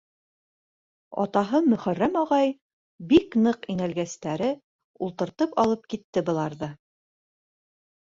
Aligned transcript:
Атаһы 1.23 1.61
Мөхәррәм 1.73 2.17
ағай, 2.23 2.55
бик 3.13 3.39
ныҡ 3.43 3.69
инәлгәстәре, 3.75 4.51
ултыртып 5.11 5.57
алып 5.69 5.89
китте 5.95 6.29
быларҙы. 6.33 6.75